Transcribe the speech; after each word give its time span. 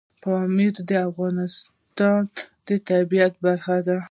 پامیر 0.21 0.75
د 0.89 0.91
افغانستان 1.09 2.21
د 2.67 2.69
طبیعت 2.89 3.33
برخه 3.45 3.77
ده. 3.87 3.97